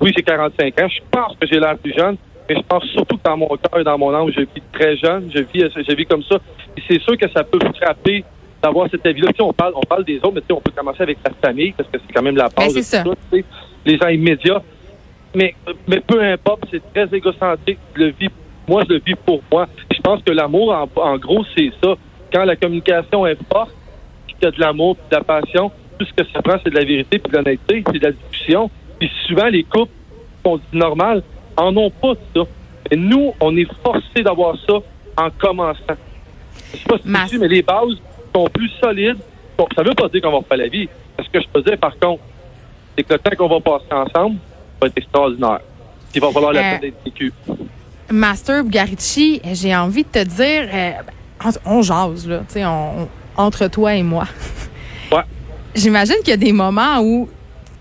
oui, 0.00 0.12
j'ai 0.14 0.22
45 0.22 0.80
ans, 0.82 0.88
je 0.88 1.00
pense 1.10 1.36
que 1.40 1.46
j'ai 1.50 1.60
l'air 1.60 1.78
plus 1.78 1.94
jeune, 1.96 2.18
mais 2.52 2.60
je 2.60 2.66
pense 2.66 2.84
surtout 2.84 3.16
que 3.16 3.22
dans 3.22 3.36
mon 3.36 3.48
cœur 3.48 3.80
et 3.80 3.84
dans 3.84 3.96
mon 3.96 4.14
âme, 4.14 4.30
je 4.30 4.40
vis 4.40 4.62
très 4.72 4.96
jeune, 4.96 5.30
je 5.34 5.40
vis, 5.40 5.70
je 5.74 5.94
vis 5.94 6.04
comme 6.04 6.22
ça. 6.24 6.36
Et 6.76 6.82
c'est 6.86 7.00
sûr 7.00 7.16
que 7.16 7.28
ça 7.30 7.44
peut 7.44 7.58
frapper 7.80 8.24
d'avoir 8.62 8.88
cette 8.90 9.06
avis-là. 9.06 9.30
On 9.40 9.52
parle, 9.52 9.72
on 9.74 9.80
parle 9.80 10.04
des 10.04 10.18
autres, 10.18 10.34
mais 10.34 10.54
on 10.54 10.60
peut 10.60 10.72
commencer 10.76 11.02
avec 11.02 11.18
la 11.24 11.32
famille, 11.40 11.72
parce 11.72 11.88
que 11.88 11.98
c'est 11.98 12.12
quand 12.12 12.22
même 12.22 12.36
la 12.36 12.48
base 12.48 12.74
ben, 12.74 13.04
de 13.04 13.10
tout 13.10 13.46
les 13.84 13.98
gens 13.98 14.08
immédiats. 14.08 14.62
Mais, 15.34 15.54
mais 15.88 16.00
peu 16.00 16.22
importe, 16.22 16.64
c'est 16.70 16.82
très 16.92 17.16
égocentrique. 17.16 17.78
Je 17.96 18.02
le 18.02 18.08
vis, 18.10 18.28
moi, 18.68 18.82
je 18.86 18.94
le 18.94 19.00
vis 19.00 19.14
pour 19.14 19.42
moi. 19.50 19.66
Je 19.90 20.00
pense 20.00 20.22
que 20.22 20.30
l'amour, 20.30 20.76
en, 20.96 21.16
gros, 21.16 21.44
c'est 21.56 21.72
ça. 21.82 21.94
Quand 22.32 22.44
la 22.44 22.56
communication 22.56 23.26
est 23.26 23.38
forte, 23.50 23.74
qu'il 24.26 24.36
y 24.42 24.46
a 24.46 24.50
de 24.50 24.60
l'amour, 24.60 24.96
de 25.10 25.16
la 25.16 25.22
passion, 25.22 25.70
tout 25.98 26.04
ce 26.04 26.12
que 26.12 26.28
ça 26.30 26.42
prend, 26.42 26.56
c'est 26.62 26.70
de 26.70 26.78
la 26.78 26.84
vérité, 26.84 27.18
puis 27.18 27.32
de 27.32 27.36
l'honnêteté, 27.36 27.82
c'est 27.86 27.98
de 27.98 28.04
la 28.04 28.12
discussion. 28.12 28.70
Puis 28.98 29.10
souvent, 29.26 29.46
les 29.46 29.64
couples, 29.64 29.92
on 30.44 30.58
dit 30.58 30.64
normal, 30.74 31.22
en 31.56 31.76
ont 31.76 31.90
pas 31.90 32.14
ça. 32.34 32.42
Et 32.90 32.96
nous, 32.96 33.32
on 33.40 33.56
est 33.56 33.68
forcé 33.82 34.22
d'avoir 34.22 34.56
ça 34.66 34.74
en 35.16 35.30
commençant. 35.30 35.96
Je 36.72 36.78
sais 36.78 36.84
pas 36.84 37.26
si 37.28 37.38
mais 37.38 37.48
les 37.48 37.62
bases 37.62 38.00
sont 38.34 38.48
plus 38.48 38.70
solides. 38.80 39.18
ça 39.74 39.82
ne 39.82 39.88
veut 39.88 39.94
pas 39.94 40.08
dire 40.08 40.22
qu'on 40.22 40.40
va 40.40 40.46
faire 40.46 40.58
la 40.58 40.68
vie. 40.68 40.88
Ce 41.18 41.28
que 41.28 41.40
je 41.40 41.48
peux 41.52 41.62
dire, 41.62 41.78
par 41.78 41.98
contre, 41.98 42.22
c'est 42.96 43.04
que 43.04 43.12
le 43.12 43.18
temps 43.18 43.36
qu'on 43.36 43.48
va 43.48 43.60
passer 43.60 43.92
ensemble 43.92 44.36
va 44.80 44.88
être 44.88 44.96
extraordinaire. 44.98 45.60
Il 46.14 46.20
va 46.20 46.30
falloir 46.30 46.52
la 46.52 46.60
euh, 46.60 46.70
peine 46.72 46.80
d'être 46.80 47.04
vécu. 47.04 47.32
Master 48.10 48.64
Bugarici, 48.64 49.40
j'ai 49.52 49.74
envie 49.74 50.04
de 50.04 50.08
te 50.08 50.24
dire, 50.24 50.68
euh, 50.72 51.50
on 51.64 51.82
jase, 51.82 52.28
là, 52.28 52.42
on, 52.56 53.08
entre 53.36 53.68
toi 53.68 53.94
et 53.94 54.02
moi. 54.02 54.24
Ouais. 55.10 55.22
J'imagine 55.74 56.16
qu'il 56.20 56.30
y 56.30 56.32
a 56.32 56.36
des 56.36 56.52
moments 56.52 57.00
où 57.00 57.28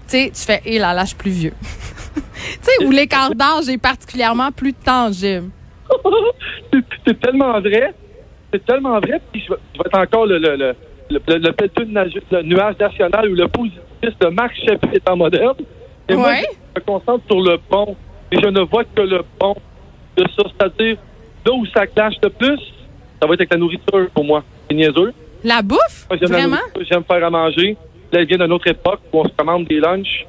tu 0.10 0.32
fais, 0.34 0.62
hé 0.66 0.80
là, 0.80 0.94
là, 0.94 1.04
je 1.04 1.10
suis 1.10 1.18
plus 1.18 1.32
vieux. 1.32 1.54
où 2.86 2.92
l'écart 2.92 3.36
d'âge 3.36 3.70
est 3.70 3.78
particulièrement 3.78 4.52
plus 4.52 4.74
tangible? 4.74 5.50
c'est 7.06 7.20
tellement 7.20 7.60
vrai 7.60 7.94
c'est 8.52 8.66
tellement 8.66 9.00
vrai. 9.00 9.22
Puis 9.32 9.44
je 9.46 9.54
vais, 9.54 9.60
être 9.86 9.98
encore 9.98 10.26
le, 10.26 10.38
le, 10.38 10.56
le, 10.56 10.76
le, 11.10 11.20
le, 11.38 12.42
nuage 12.44 12.78
national 12.80 13.30
ou 13.30 13.36
le 13.36 13.48
positif 13.48 14.20
de 14.20 14.28
Marc 14.28 14.56
Chapuis 14.66 14.90
étant 14.94 15.16
moderne. 15.16 15.56
Et 16.10 16.16
moi, 16.16 16.36
je 16.36 16.82
me 16.82 16.86
concentre 16.86 17.24
sur 17.28 17.42
le 17.42 17.58
bon. 17.70 17.96
Et 18.32 18.38
je 18.42 18.48
ne 18.48 18.62
vois 18.62 18.84
que 18.84 19.02
le 19.02 19.22
bon 19.40 19.56
de 20.18 20.24
ça. 20.36 20.44
C'est-à-dire, 20.50 20.98
là 21.46 21.54
où 21.54 21.66
ça 21.68 21.88
clash 21.88 22.16
le 22.22 22.30
plus, 22.30 22.60
ça 23.22 23.28
va 23.28 23.34
être 23.34 23.42
avec 23.42 23.52
la 23.52 23.58
nourriture 23.58 24.10
pour 24.14 24.24
moi. 24.24 24.44
C'est 24.70 24.76
niaiseux. 24.76 25.14
La 25.44 25.62
bouffe? 25.62 26.08
Vraiment? 26.10 26.58
J'aime 26.90 27.04
faire 27.04 27.26
à 27.26 27.30
manger. 27.30 27.78
Là, 28.12 28.20
elle 28.20 28.28
vient 28.28 28.38
d'une 28.38 28.52
autre 28.52 28.68
époque 28.68 29.02
où 29.12 29.22
on 29.22 29.26
se 29.26 29.34
commande 29.36 29.66
des 29.66 29.80
lunchs, 29.80 30.26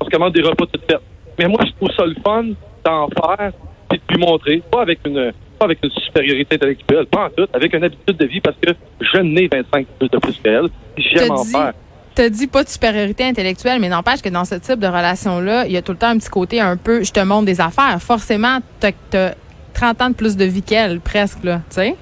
on 0.00 0.06
se 0.06 0.10
commande 0.10 0.32
des 0.32 0.42
repas 0.42 0.64
tout 0.66 0.80
faits. 0.88 1.00
Mais 1.40 1.48
moi, 1.48 1.60
je 1.64 1.72
trouve 1.72 1.90
ça 1.96 2.04
le 2.04 2.14
fun 2.22 2.44
d'en 2.84 3.08
faire 3.08 3.52
et 3.94 3.96
de 3.96 4.02
lui 4.14 4.20
montrer. 4.20 4.62
Pas 4.70 4.82
avec 4.82 4.98
une 5.06 5.32
pas 5.58 5.64
avec 5.64 5.78
une 5.82 5.90
supériorité 5.90 6.56
intellectuelle, 6.56 7.06
pas 7.06 7.26
en 7.26 7.30
tout, 7.30 7.46
avec 7.54 7.72
une 7.72 7.82
habitude 7.82 8.16
de 8.16 8.26
vie 8.26 8.40
parce 8.40 8.56
que 8.60 8.72
je 9.00 9.20
n'ai 9.20 9.48
25 9.48 9.86
plus 9.98 10.08
de 10.08 10.18
plus 10.18 10.38
qu'elle. 10.42 10.66
J'aime 10.98 11.30
en 11.30 11.44
faire. 11.44 11.72
Tu 12.14 12.30
dit 12.30 12.46
pas 12.46 12.62
de 12.62 12.68
supériorité 12.68 13.24
intellectuelle, 13.24 13.80
mais 13.80 13.88
n'empêche 13.88 14.20
que 14.20 14.28
dans 14.28 14.44
ce 14.44 14.56
type 14.56 14.80
de 14.80 14.86
relation-là, 14.86 15.64
il 15.66 15.72
y 15.72 15.78
a 15.78 15.82
tout 15.82 15.92
le 15.92 15.98
temps 15.98 16.08
un 16.08 16.18
petit 16.18 16.28
côté 16.28 16.60
un 16.60 16.76
peu 16.76 17.02
je 17.02 17.12
te 17.12 17.20
montre 17.20 17.46
des 17.46 17.60
affaires. 17.60 17.96
Forcément, 18.02 18.58
tu 18.78 18.88
as, 19.16 19.34
30 19.72 20.02
ans 20.02 20.10
de 20.10 20.14
plus 20.14 20.36
de 20.36 20.44
vie 20.44 20.62
qu'elle, 20.62 21.00
presque, 21.00 21.42
là, 21.42 21.62
tu 21.70 21.76
sais? 21.76 21.96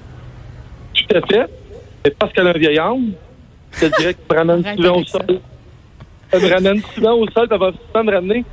Tout 0.95 1.15
à 1.15 1.21
fait. 1.21 1.49
Et 2.05 2.09
parce 2.11 2.33
qu'elle 2.33 2.47
a 2.47 2.49
un 2.49 2.57
vieil 2.57 2.77
âme, 2.77 3.11
je 3.71 3.87
te 3.87 3.97
dirais 3.97 4.15
qu'elle 4.15 4.37
me 4.37 4.37
ramène 4.37 4.75
souvent 4.75 4.97
au 4.97 5.05
sol. 5.05 5.39
Elle 6.31 6.41
me 6.41 6.53
ramène 6.53 6.81
souvent 6.93 7.13
au 7.13 7.29
sol, 7.29 7.47
elle 7.49 7.57
va 7.57 7.71
souvent 7.71 8.03
me 8.03 8.11
ramener. 8.11 8.45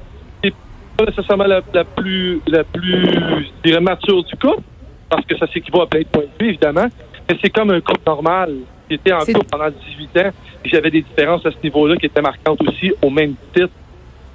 C'est 0.99 1.05
pas 1.05 1.11
nécessairement 1.11 1.45
la, 1.45 1.85
plus, 1.85 2.41
la 2.47 2.65
plus, 2.65 3.05
je 3.05 3.69
dirais, 3.69 3.81
mature 3.81 4.25
du 4.25 4.35
couple, 4.37 4.63
parce 5.11 5.27
que 5.27 5.37
ça 5.37 5.47
s'équivaut 5.49 5.83
à 5.83 5.87
plein 5.87 6.01
de 6.01 6.07
points 6.07 6.23
de 6.23 6.45
vue, 6.45 6.51
évidemment. 6.51 6.87
Mais 7.29 7.37
c'est 7.43 7.51
comme 7.51 7.71
un 7.71 7.81
couple 7.81 8.01
normal. 8.07 8.55
J'étais 8.91 9.13
en 9.13 9.19
couple 9.19 9.45
pendant 9.51 9.69
18 9.69 10.17
ans 10.19 10.31
et 10.65 10.69
j'avais 10.69 10.91
des 10.91 11.03
différences 11.03 11.45
à 11.45 11.51
ce 11.51 11.57
niveau-là 11.63 11.97
qui 11.97 12.07
étaient 12.07 12.23
marquantes 12.23 12.63
aussi 12.63 12.93
au 13.03 13.11
même 13.11 13.35
titre. 13.55 13.73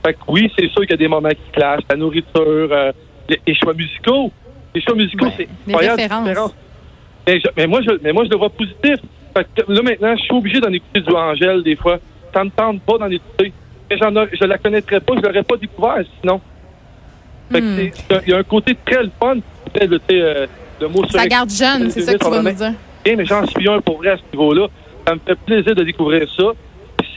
Fait 0.05 0.13
que 0.13 0.19
oui, 0.27 0.51
c'est 0.57 0.67
sûr 0.69 0.81
qu'il 0.81 0.91
y 0.91 0.93
a 0.93 0.97
des 0.97 1.07
moments 1.07 1.29
qui 1.29 1.51
clashent. 1.51 1.83
La 1.89 1.95
nourriture, 1.95 2.31
euh, 2.35 2.91
les, 3.29 3.55
choix 3.55 3.73
musicaux. 3.73 4.31
Les 4.75 4.81
choix 4.81 4.95
musicaux, 4.95 5.27
c'est 5.37 5.47
incroyable. 5.67 6.01
Mais, 7.27 7.41
mais, 7.57 7.67
moi, 7.67 7.79
je, 7.81 7.91
mais 8.03 8.11
moi, 8.11 8.25
je 8.25 8.29
le 8.29 8.37
vois 8.37 8.49
positif. 8.49 8.97
Fait 9.35 9.47
que 9.55 9.71
là, 9.71 9.81
maintenant, 9.81 10.15
je 10.15 10.21
suis 10.23 10.35
obligé 10.35 10.59
d'en 10.59 10.71
écouter 10.71 11.01
du 11.01 11.13
Angèle 11.15 11.63
des 11.63 11.75
fois. 11.75 11.97
Ça 12.33 12.43
me 12.43 12.49
tente 12.49 12.81
pas 12.81 12.97
d'en 12.97 13.09
écouter. 13.09 13.53
Mais 13.89 13.97
j'en 13.97 14.11
je 14.11 14.45
la 14.45 14.57
connaîtrais 14.57 14.99
pas, 14.99 15.13
je 15.15 15.21
l'aurais 15.21 15.43
pas 15.43 15.57
découvert 15.57 16.03
sinon. 16.21 16.41
Hmm. 17.51 17.89
il 18.25 18.29
y 18.29 18.33
a 18.33 18.37
un 18.37 18.43
côté 18.43 18.77
très 18.85 19.03
le 19.03 19.11
fun. 19.19 19.37
Euh, 19.81 20.47
ça 21.11 21.27
garde 21.27 21.49
jeune, 21.49 21.89
c'est 21.91 22.01
ça 22.01 22.13
que 22.13 22.23
tu 22.23 22.29
vas 22.29 22.41
nous 22.41 22.51
dire. 22.51 22.73
Mais 23.05 23.25
j'en 23.25 23.45
suis 23.47 23.69
un 23.69 23.79
pour 23.81 23.97
vrai 23.97 24.11
à 24.11 24.17
ce 24.17 24.23
niveau-là. 24.33 24.67
Ça 25.07 25.15
me 25.15 25.19
fait 25.25 25.35
plaisir 25.35 25.75
de 25.75 25.83
découvrir 25.83 26.27
ça. 26.35 26.43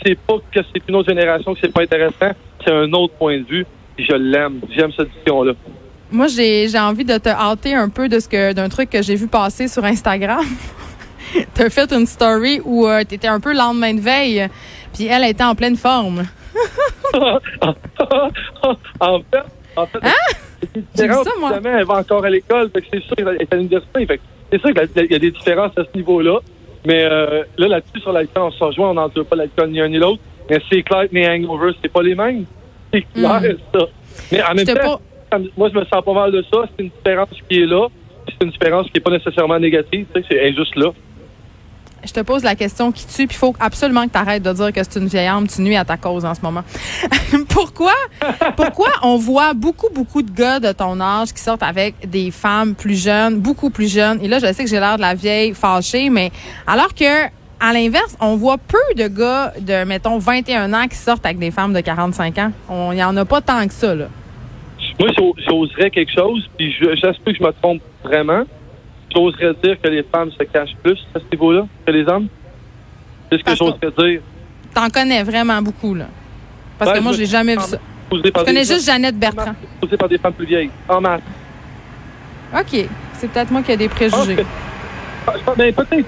C'est 0.05 0.19
pas 0.19 0.35
que 0.53 0.61
c'est 0.73 0.83
une 0.89 0.97
autre 0.97 1.09
génération 1.09 1.55
que 1.55 1.61
c'est 1.63 1.73
pas 1.73 1.83
intéressant, 1.83 2.33
c'est 2.65 2.73
un 2.73 2.93
autre 2.93 3.15
point 3.15 3.39
de 3.39 3.45
vue. 3.45 3.67
je 3.99 4.15
l'aime. 4.15 4.61
J'aime 4.75 4.93
cette 4.97 5.09
vision-là. 5.19 5.53
Moi, 6.11 6.27
j'ai 6.29 6.69
envie 6.79 7.05
de 7.05 7.19
te 7.19 7.29
hâter 7.29 7.75
un 7.75 7.89
peu 7.89 8.09
de 8.09 8.21
ce 8.21 8.29
que 8.29 8.53
d'un 8.53 8.69
truc 8.69 8.91
que 8.91 9.03
j'ai 9.03 9.17
vu 9.17 9.27
passer 9.27 9.69
sur 9.69 9.85
Instagram. 9.85 10.45
tu 11.55 11.63
as 11.63 11.71
fait 11.71 11.93
une 11.93 12.07
story 12.07 12.61
où 12.65 12.87
euh, 12.87 13.03
tu 13.09 13.15
étais 13.15 13.29
un 13.29 13.41
peu 13.41 13.55
lendemain 13.55 13.95
de 13.95 14.01
veille, 14.01 14.47
puis 14.93 15.07
elle 15.07 15.25
était 15.25 15.45
en 15.45 15.55
pleine 15.55 15.77
forme. 15.77 16.25
en 19.01 19.21
fait, 19.21 19.45
en 19.77 19.87
fait, 19.87 19.99
hein? 20.03 20.11
C'est 20.95 21.13
ça, 21.13 21.31
moi. 21.39 21.53
elle 21.63 21.85
va 21.85 21.95
encore 21.99 22.25
à 22.25 22.31
l'école, 22.31 22.71
c'est 22.75 23.03
sûr 23.03 23.17
qu'elle 23.17 23.37
est 23.41 23.53
à 23.53 23.57
l'université. 23.57 24.21
C'est 24.51 24.61
sûr 24.61 24.71
qu'il 24.73 25.11
y 25.11 25.15
a 25.15 25.19
des 25.19 25.31
différences 25.31 25.73
à 25.77 25.85
ce 25.85 25.97
niveau-là. 25.97 26.39
Mais 26.87 27.05
euh, 27.05 27.45
là, 27.57 27.69
là-dessus, 27.69 28.01
sur 28.01 28.13
l'alcool, 28.13 28.45
on 28.45 28.51
se 28.51 28.63
rejoint, 28.63 28.91
on 28.91 28.95
n'endure 28.95 29.27
pas 29.27 29.37
l'alcool 29.37 29.71
ni 29.71 29.81
un 29.81 29.89
ni 29.89 29.99
l'autre. 29.99 30.21
Mais 30.51 30.61
c'est 30.71 30.83
clair 30.83 31.09
que 31.09 31.15
mes 31.15 31.29
hangovers, 31.29 31.75
c'est 31.83 31.91
pas 31.91 32.03
les 32.03 32.15
mêmes. 32.15 32.45
C'est 32.93 33.03
clair, 33.15 33.41
mm. 33.41 33.79
ça. 33.79 33.87
Mais 34.31 34.43
en 34.43 34.55
même 34.55 34.67
temps, 34.67 35.01
moi, 35.57 35.71
je 35.73 35.79
me 35.79 35.85
sens 35.87 36.05
pas 36.05 36.13
mal 36.13 36.31
de 36.31 36.43
ça. 36.43 36.65
C'est 36.77 36.85
une 36.85 36.91
différence 36.91 37.29
qui 37.49 37.63
est 37.63 37.67
là. 37.67 37.89
C'est 38.29 38.45
une 38.45 38.51
différence 38.51 38.87
qui 38.87 38.93
n'est 38.95 39.01
pas 39.01 39.11
nécessairement 39.11 39.59
négative. 39.59 40.07
C'est 40.15 40.55
juste 40.55 40.77
là. 40.77 40.91
Je 42.05 42.13
te 42.13 42.21
pose 42.21 42.43
la 42.43 42.55
question 42.55 42.93
qui 42.93 43.07
tue, 43.07 43.27
puis 43.27 43.37
il 43.37 43.39
faut 43.39 43.55
absolument 43.61 44.07
que 44.07 44.13
tu 44.13 44.19
arrêtes 44.19 44.43
de 44.43 44.53
dire 44.53 44.73
que 44.73 44.83
c'est 44.83 44.99
une 44.99 45.07
vieille 45.07 45.27
âme, 45.27 45.47
tu 45.47 45.63
nuis 45.63 45.77
à 45.77 45.85
ta 45.85 45.97
cause 45.97 46.25
en 46.25 46.35
ce 46.35 46.41
moment. 46.43 46.63
pourquoi, 47.49 47.95
pourquoi 48.57 48.89
on 49.03 49.17
voit 49.17 49.55
beaucoup, 49.55 49.89
beaucoup 49.95 50.23
de 50.23 50.31
gars 50.31 50.61
de 50.61 50.73
ton 50.73 51.01
âge 51.01 51.33
qui 51.33 51.43
sortent 51.43 51.63
avec 51.63 52.09
des 52.09 52.31
femmes 52.31 52.75
plus 52.75 53.03
jeunes, 53.03 53.39
beaucoup 53.39 53.71
plus 53.71 53.93
jeunes, 53.93 54.21
et 54.23 54.29
là, 54.29 54.39
je 54.39 54.53
sais 54.53 54.65
que 54.65 54.71
j'ai 54.71 54.81
l'air 54.81 54.97
de 54.97 55.03
la 55.03 55.15
vieille 55.15 55.55
fâchée, 55.55 56.11
mais 56.11 56.31
alors 56.67 56.95
que 56.95 57.29
à 57.61 57.73
l'inverse, 57.73 58.17
on 58.21 58.37
voit 58.37 58.59
peu 58.59 59.03
de 59.03 59.09
gars 59.09 59.53
de, 59.59 59.85
mettons, 59.85 60.19
21 60.19 60.73
ans 60.75 60.87
qui 60.87 60.97
sortent 60.97 61.25
avec 61.25 61.39
des 61.39 61.51
femmes 61.51 61.73
de 61.73 61.81
45 61.81 62.39
ans. 62.39 62.53
Il 62.91 62.97
n'y 62.97 63.05
en 63.05 63.17
a 63.17 63.25
pas 63.25 63.41
tant 63.41 63.67
que 63.67 63.73
ça, 63.73 63.95
là. 63.95 64.07
Moi, 65.01 65.09
j'oserais 65.49 65.91
quelque 65.91 66.13
chose, 66.13 66.49
puis 66.57 66.73
j'espère 66.79 67.15
que 67.25 67.35
je 67.35 67.43
me 67.43 67.53
trompe 67.63 67.83
vraiment. 68.05 68.45
J'oserais 69.15 69.55
dire 69.63 69.81
que 69.81 69.89
les 69.89 70.03
femmes 70.03 70.31
se 70.33 70.43
cachent 70.45 70.77
plus 70.83 70.99
à 71.15 71.21
ce 71.21 71.25
niveau-là 71.31 71.67
que 71.87 71.93
les 71.93 72.07
hommes? 72.09 72.29
C'est 73.31 73.39
ce 73.39 73.45
que 73.45 73.55
j'oserais 73.55 73.93
dire. 73.99 74.21
T'en 74.75 74.89
connais 74.89 75.23
vraiment 75.23 75.63
beaucoup, 75.63 75.95
là. 75.95 76.07
Parce 76.79 76.93
que 76.93 76.99
moi, 76.99 77.13
je 77.13 77.21
n'ai 77.21 77.27
jamais 77.27 77.55
vu 77.55 77.63
ça. 77.63 77.79
Je 78.13 78.31
connais 78.31 78.65
juste 78.65 78.87
Jeannette 78.87 79.19
Bertrand. 79.19 79.55
Posée 79.81 79.97
par 79.97 80.09
des 80.09 80.19
femmes 80.19 80.33
plus 80.33 80.47
vieilles, 80.47 80.71
en 80.89 81.01
masse. 81.01 81.23
OK. 82.53 82.87
C'est 83.15 83.31
peut-être 83.31 83.51
moi 83.51 83.63
qui 83.63 83.73
ai 83.73 83.77
des 83.77 83.89
préjugés. 83.89 84.37
Ah, 85.27 85.33
ben, 85.57 85.73
peut-être 85.73 86.07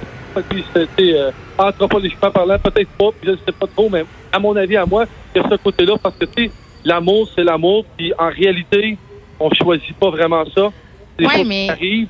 euh, 1.01 1.31
anthropologiquement 1.57 2.31
parlant, 2.31 2.59
peut-être 2.59 2.91
pas, 2.91 3.11
puis 3.13 3.25
je 3.25 3.31
ne 3.31 3.37
sais 3.37 3.53
pas 3.53 3.67
trop, 3.67 3.89
mais 3.89 4.05
à 4.33 4.39
mon 4.39 4.55
avis, 4.57 4.77
à 4.77 4.85
moi, 4.85 5.07
il 5.35 5.41
y 5.41 5.45
a 5.45 5.49
ce 5.49 5.57
côté-là, 5.57 5.95
parce 6.03 6.17
que, 6.17 6.27
tu 6.27 6.45
sais, 6.45 6.51
l'amour, 6.85 7.29
c'est 7.35 7.45
l'amour, 7.45 7.85
puis 7.97 8.13
en 8.19 8.29
réalité, 8.29 8.99
on 9.41 9.51
choisit 9.55 9.97
pas 9.97 10.11
vraiment 10.11 10.45
ça. 10.55 10.69
Oui, 11.19 11.45
mais... 11.47 12.09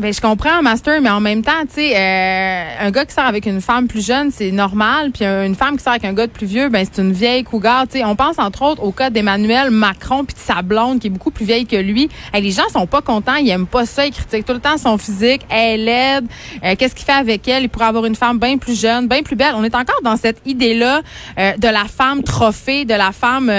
Ben, 0.00 0.14
je 0.14 0.20
comprends, 0.22 0.62
Master, 0.62 1.02
mais 1.02 1.10
en 1.10 1.20
même 1.20 1.42
temps, 1.42 1.60
tu 1.68 1.74
sais, 1.74 1.92
euh, 1.94 2.86
un 2.86 2.90
gars 2.90 3.04
qui 3.04 3.12
sort 3.12 3.26
avec 3.26 3.44
une 3.44 3.60
femme 3.60 3.86
plus 3.86 4.06
jeune, 4.06 4.30
c'est 4.30 4.50
normal. 4.50 5.10
Puis 5.10 5.26
une 5.26 5.54
femme 5.54 5.76
qui 5.76 5.82
sort 5.82 5.92
avec 5.92 6.06
un 6.06 6.14
gars 6.14 6.26
de 6.26 6.32
plus 6.32 6.46
vieux, 6.46 6.70
ben 6.70 6.86
c'est 6.90 7.02
une 7.02 7.12
vieille 7.12 7.44
cougar. 7.44 7.86
Tu 7.86 7.98
sais, 7.98 8.04
on 8.06 8.16
pense 8.16 8.38
entre 8.38 8.62
autres 8.62 8.82
au 8.82 8.92
cas 8.92 9.10
d'Emmanuel 9.10 9.70
Macron 9.70 10.24
puis 10.24 10.34
de 10.34 10.40
sa 10.40 10.62
blonde 10.62 11.00
qui 11.00 11.08
est 11.08 11.10
beaucoup 11.10 11.30
plus 11.30 11.44
vieille 11.44 11.66
que 11.66 11.76
lui. 11.76 12.08
Et 12.32 12.40
les 12.40 12.50
gens 12.50 12.66
sont 12.72 12.86
pas 12.86 13.02
contents, 13.02 13.34
ils 13.34 13.50
aiment 13.50 13.66
pas 13.66 13.84
ça, 13.84 14.06
ils 14.06 14.12
critiquent 14.12 14.46
tout 14.46 14.54
le 14.54 14.60
temps 14.60 14.78
son 14.78 14.96
physique. 14.96 15.42
Elle 15.50 15.80
est 15.80 15.84
laide. 15.84 16.26
Euh, 16.64 16.76
qu'est-ce 16.78 16.94
qu'il 16.94 17.04
fait 17.04 17.12
avec 17.12 17.46
elle? 17.46 17.64
Il 17.64 17.68
pourrait 17.68 17.84
avoir 17.84 18.06
une 18.06 18.16
femme 18.16 18.38
bien 18.38 18.56
plus 18.56 18.80
jeune, 18.80 19.06
bien 19.06 19.22
plus 19.22 19.36
belle. 19.36 19.52
On 19.54 19.64
est 19.64 19.74
encore 19.74 20.00
dans 20.02 20.16
cette 20.16 20.40
idée-là 20.46 21.02
euh, 21.38 21.52
de 21.58 21.68
la 21.68 21.84
femme 21.84 22.22
trophée, 22.22 22.86
de 22.86 22.94
la 22.94 23.12
femme 23.12 23.52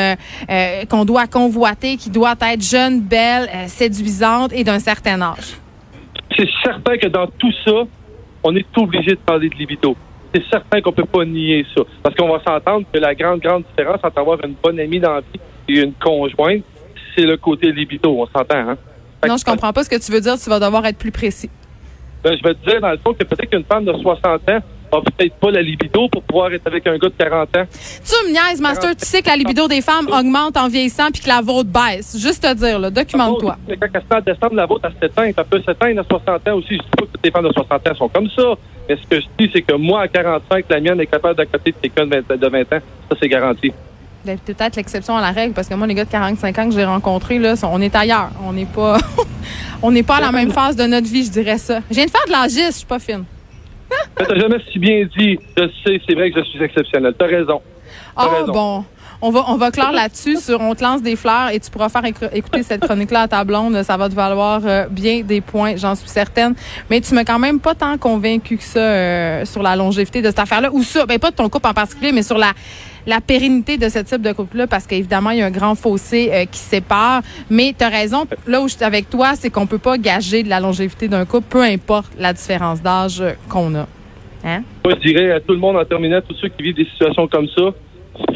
qu'on 0.89 1.05
doit 1.05 1.27
convoiter, 1.27 1.97
qui 1.97 2.09
doit 2.09 2.33
être 2.41 2.63
jeune, 2.63 2.99
belle, 2.99 3.47
séduisante 3.67 4.51
et 4.53 4.63
d'un 4.63 4.79
certain 4.79 5.21
âge 5.21 5.61
c'est 6.41 6.49
certain 6.63 6.97
que 6.97 7.07
dans 7.07 7.27
tout 7.27 7.51
ça, 7.65 7.83
on 8.43 8.55
est 8.55 8.65
obligé 8.75 9.11
de 9.11 9.19
parler 9.19 9.49
de 9.49 9.55
libido. 9.55 9.95
C'est 10.33 10.43
certain 10.49 10.81
qu'on 10.81 10.91
peut 10.91 11.05
pas 11.05 11.23
nier 11.25 11.65
ça. 11.75 11.83
Parce 12.01 12.15
qu'on 12.15 12.29
va 12.29 12.41
s'entendre 12.43 12.85
que 12.91 12.99
la 12.99 13.13
grande, 13.13 13.41
grande 13.41 13.63
différence 13.63 13.99
entre 14.03 14.17
avoir 14.17 14.43
une 14.43 14.55
bonne 14.63 14.79
amie 14.79 14.99
dans 14.99 15.13
la 15.13 15.19
vie 15.21 15.39
et 15.69 15.81
une 15.81 15.93
conjointe, 15.93 16.63
c'est 17.15 17.25
le 17.25 17.37
côté 17.37 17.71
libido. 17.71 18.09
On 18.09 18.25
s'entend, 18.25 18.69
hein? 18.69 18.77
non, 19.27 19.37
je 19.37 19.45
comprends 19.45 19.71
pas 19.71 19.83
ce 19.83 19.89
que 19.89 20.03
tu 20.03 20.11
veux 20.11 20.21
dire. 20.21 20.37
Tu 20.39 20.49
vas 20.49 20.59
devoir 20.59 20.85
être 20.85 20.97
plus 20.97 21.11
précis. 21.11 21.49
Ben, 22.23 22.35
je 22.35 22.43
vais 22.43 22.55
te 22.55 22.69
dire, 22.69 22.81
dans 22.81 22.91
le 22.91 22.97
fond, 22.97 23.13
que 23.13 23.23
peut-être 23.23 23.49
qu'une 23.49 23.65
femme 23.65 23.85
de 23.85 23.93
60 23.93 24.49
ans 24.49 24.59
a 24.91 25.01
peut-être 25.01 25.35
pas 25.35 25.51
la 25.51 25.61
libido 25.61 26.07
pour 26.09 26.21
pouvoir 26.23 26.53
être 26.53 26.67
avec 26.67 26.85
un 26.87 26.97
gars 26.97 27.09
de 27.09 27.13
40 27.17 27.57
ans. 27.57 27.65
Tu 27.71 28.27
me 28.27 28.31
niaises, 28.31 28.61
Master. 28.61 28.95
Tu 28.95 29.05
sais 29.05 29.21
que 29.21 29.29
la 29.29 29.35
libido 29.35 29.67
des 29.67 29.81
femmes 29.81 30.07
augmente 30.07 30.57
en 30.57 30.67
vieillissant 30.67 31.11
puis 31.11 31.21
que 31.21 31.27
la 31.27 31.41
vôtre 31.41 31.69
baisse. 31.69 32.17
Juste 32.19 32.43
te 32.43 32.53
dire, 32.53 32.91
documente-toi. 32.91 33.57
Quand 33.67 33.87
elle 33.93 34.01
se 34.01 34.23
descendre, 34.25 34.55
la 34.55 34.65
vôtre, 34.65 34.89
7 34.99 35.19
ans. 35.19 35.23
Elle 35.23 35.33
peut 35.33 35.61
s'éteindre 35.65 36.01
à 36.01 36.03
60 36.03 36.47
ans 36.47 36.55
aussi. 36.55 36.75
Je 36.75 36.81
dis 36.81 36.89
pas 36.97 37.05
que 37.05 37.11
toutes 37.11 37.25
les 37.25 37.31
femmes 37.31 37.47
de 37.47 37.53
60 37.53 37.87
ans 37.87 37.95
sont 37.95 38.09
comme 38.09 38.29
ça. 38.29 38.43
Mais 38.89 38.97
ce 38.97 39.07
que 39.07 39.21
je 39.21 39.25
dis, 39.39 39.49
c'est 39.53 39.61
que 39.61 39.75
moi, 39.75 40.01
à 40.01 40.07
45, 40.07 40.65
la 40.69 40.79
mienne 40.79 40.99
est 40.99 41.05
capable 41.07 41.35
d'accoter 41.35 41.71
de 41.71 41.77
quelqu'un 41.77 42.05
de 42.07 42.47
20 42.47 42.61
ans. 42.61 42.79
Ça, 43.09 43.17
c'est 43.19 43.29
garanti. 43.29 43.71
Ben, 44.23 44.37
peut-être 44.37 44.75
l'exception 44.75 45.17
à 45.17 45.21
la 45.21 45.31
règle, 45.31 45.53
parce 45.53 45.67
que 45.67 45.73
moi, 45.73 45.87
les 45.87 45.95
gars 45.95 46.05
de 46.05 46.11
45 46.11 46.59
ans 46.59 46.69
que 46.69 46.75
j'ai 46.75 46.85
rencontrés, 46.85 47.39
là, 47.39 47.55
on 47.63 47.81
est 47.81 47.95
ailleurs. 47.95 48.29
On 48.45 48.53
n'est 48.53 48.65
pas, 48.65 48.97
on 49.81 49.91
n'est 49.91 50.03
pas 50.03 50.17
à 50.17 50.21
la 50.21 50.31
même 50.31 50.51
phase 50.51 50.75
de 50.75 50.83
notre 50.83 51.07
vie, 51.07 51.25
je 51.25 51.31
dirais 51.31 51.57
ça. 51.57 51.79
Je 51.89 51.95
viens 51.95 52.05
de 52.05 52.11
faire 52.11 52.25
de 52.27 52.31
l'agis, 52.31 52.67
je 52.67 52.77
suis 52.77 52.85
pas 52.85 52.99
fine. 52.99 53.23
T'as 54.15 54.35
jamais 54.35 54.57
si 54.71 54.79
bien 54.79 55.07
dit. 55.17 55.39
Je 55.57 55.67
sais, 55.83 56.01
c'est 56.07 56.15
vrai 56.15 56.31
que 56.31 56.39
je 56.39 56.45
suis 56.49 56.63
exceptionnel. 56.63 57.13
T'as 57.17 57.27
raison. 57.27 57.61
Ah 58.15 58.27
bon. 58.47 58.83
On 59.23 59.29
va, 59.29 59.43
on 59.49 59.55
va 59.55 59.69
clore 59.69 59.91
là-dessus 59.91 60.37
sur 60.37 60.59
On 60.61 60.73
te 60.73 60.83
lance 60.83 61.03
des 61.03 61.15
fleurs 61.15 61.49
et 61.51 61.59
tu 61.59 61.69
pourras 61.69 61.89
faire 61.89 62.03
écouter 62.05 62.63
cette 62.63 62.81
chronique-là 62.81 63.21
à 63.21 63.27
ta 63.27 63.43
blonde. 63.43 63.83
Ça 63.83 63.95
va 63.95 64.09
te 64.09 64.15
valoir 64.15 64.61
euh, 64.65 64.87
bien 64.89 65.21
des 65.21 65.41
points, 65.41 65.75
j'en 65.75 65.93
suis 65.93 66.09
certaine. 66.09 66.55
Mais 66.89 67.01
tu 67.01 67.13
m'as 67.13 67.23
quand 67.23 67.37
même 67.37 67.59
pas 67.59 67.75
tant 67.75 67.99
convaincu 67.99 68.57
que 68.57 68.63
ça 68.63 68.79
euh, 68.79 69.45
sur 69.45 69.61
la 69.61 69.75
longévité 69.75 70.23
de 70.23 70.27
cette 70.27 70.39
affaire-là. 70.39 70.69
Ou 70.73 70.81
ça, 70.81 71.05
ben 71.05 71.19
pas 71.19 71.29
de 71.29 71.35
ton 71.35 71.49
couple 71.49 71.67
en 71.67 71.73
particulier, 71.73 72.11
mais 72.11 72.23
sur 72.23 72.39
la 72.39 72.53
la 73.07 73.19
pérennité 73.19 73.77
de 73.77 73.89
ce 73.89 73.99
type 73.99 74.21
de 74.21 74.31
couple-là, 74.31 74.67
parce 74.67 74.85
qu'évidemment, 74.85 75.31
il 75.31 75.39
y 75.39 75.41
a 75.41 75.47
un 75.47 75.51
grand 75.51 75.73
fossé 75.73 76.29
euh, 76.31 76.45
qui 76.45 76.59
sépare. 76.59 77.21
Mais 77.49 77.73
tu 77.77 77.83
as 77.83 77.89
raison, 77.89 78.25
là 78.47 78.61
où 78.61 78.67
je 78.67 78.75
suis 78.75 78.83
avec 78.83 79.09
toi, 79.09 79.33
c'est 79.35 79.49
qu'on 79.49 79.65
peut 79.65 79.79
pas 79.79 79.97
gager 79.97 80.43
de 80.43 80.49
la 80.49 80.59
longévité 80.59 81.07
d'un 81.07 81.25
couple, 81.25 81.47
peu 81.49 81.63
importe 81.63 82.11
la 82.17 82.33
différence 82.33 82.81
d'âge 82.81 83.23
qu'on 83.49 83.73
a. 83.75 83.87
Hein? 84.43 84.63
Moi, 84.83 84.95
je 84.95 85.07
dirais 85.09 85.31
à 85.31 85.39
tout 85.39 85.53
le 85.53 85.59
monde 85.59 85.77
en 85.77 85.85
terminant, 85.85 86.21
tous 86.21 86.35
ceux 86.35 86.49
qui 86.49 86.63
vivent 86.63 86.75
des 86.75 86.85
situations 86.85 87.27
comme 87.27 87.47
ça, 87.49 87.63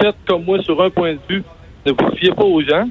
faites 0.01 0.15
comme 0.27 0.43
moi 0.43 0.61
sur 0.61 0.81
un 0.81 0.89
point 0.89 1.13
de 1.13 1.19
vue. 1.29 1.43
Ne 1.85 1.91
vous 1.91 2.15
fiez 2.17 2.31
pas 2.31 2.43
aux 2.43 2.61
gens 2.61 2.87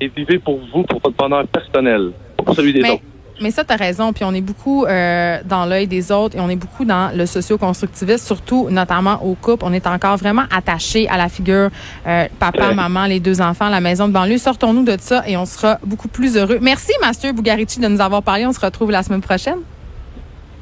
et 0.00 0.08
vivez 0.08 0.38
pour 0.38 0.60
vous, 0.72 0.82
pour 0.82 1.00
votre 1.00 1.16
bonheur 1.16 1.46
personnel, 1.48 2.12
pour 2.36 2.54
celui 2.54 2.72
des 2.72 2.80
autres. 2.82 3.02
Mais 3.40 3.50
ça, 3.50 3.64
tu 3.64 3.72
as 3.72 3.76
raison. 3.76 4.12
Puis 4.12 4.24
on 4.24 4.32
est 4.32 4.40
beaucoup 4.40 4.84
euh, 4.84 5.38
dans 5.44 5.66
l'œil 5.66 5.86
des 5.86 6.12
autres 6.12 6.36
et 6.36 6.40
on 6.40 6.48
est 6.48 6.56
beaucoup 6.56 6.84
dans 6.84 7.10
le 7.14 7.26
socio-constructivisme, 7.26 8.24
surtout 8.24 8.68
notamment 8.70 9.24
au 9.24 9.34
couple. 9.34 9.64
On 9.66 9.72
est 9.72 9.86
encore 9.86 10.16
vraiment 10.16 10.44
attaché 10.54 11.08
à 11.08 11.16
la 11.16 11.28
figure 11.28 11.70
euh, 12.06 12.26
papa, 12.38 12.72
maman, 12.72 13.06
les 13.06 13.20
deux 13.20 13.40
enfants, 13.40 13.68
la 13.68 13.80
maison 13.80 14.06
de 14.06 14.12
banlieue. 14.12 14.38
Sortons-nous 14.38 14.84
de 14.84 14.96
ça 15.00 15.24
et 15.26 15.36
on 15.36 15.46
sera 15.46 15.78
beaucoup 15.84 16.08
plus 16.08 16.36
heureux. 16.36 16.58
Merci, 16.60 16.92
Master 17.00 17.34
Bugarici, 17.34 17.80
de 17.80 17.88
nous 17.88 18.00
avoir 18.00 18.22
parlé. 18.22 18.46
On 18.46 18.52
se 18.52 18.60
retrouve 18.60 18.90
la 18.90 19.02
semaine 19.02 19.22
prochaine. 19.22 19.58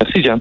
Merci, 0.01 0.23
Jeanne. 0.23 0.41